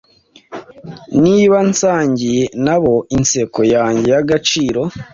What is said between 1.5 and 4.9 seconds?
nsangiye nabo inseko yanjye y'agaciro